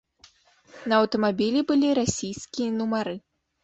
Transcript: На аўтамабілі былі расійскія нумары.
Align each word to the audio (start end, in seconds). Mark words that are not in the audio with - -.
На 0.93 0.97
аўтамабілі 1.01 1.59
былі 1.71 1.95
расійскія 2.03 2.69
нумары. 2.83 3.19